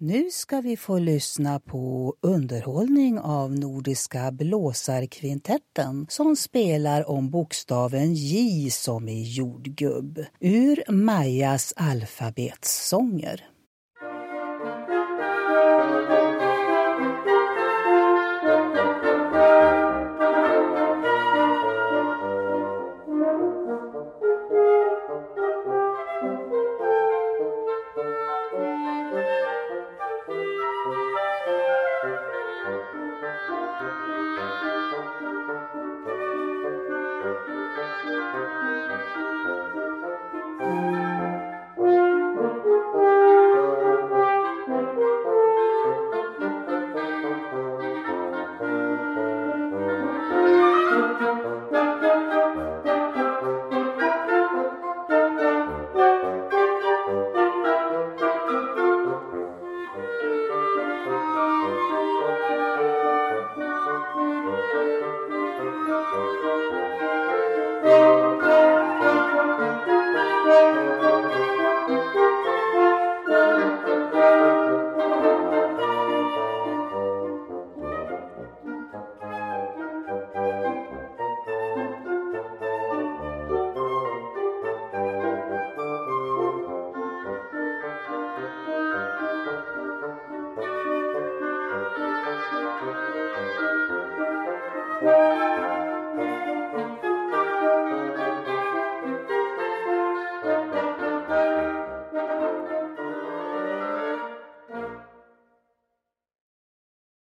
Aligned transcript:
Nu 0.00 0.30
ska 0.30 0.60
vi 0.60 0.76
få 0.76 0.98
lyssna 0.98 1.60
på 1.60 2.14
underhållning 2.20 3.18
av 3.18 3.52
Nordiska 3.52 4.32
blåsarkvintetten 4.32 6.06
som 6.08 6.36
spelar 6.36 7.10
om 7.10 7.30
bokstaven 7.30 8.14
J 8.14 8.70
som 8.70 9.08
i 9.08 9.22
jordgubb 9.22 10.24
ur 10.40 10.92
Majas 10.92 11.74
alfabetssånger. 11.76 13.57
Música 33.48 35.47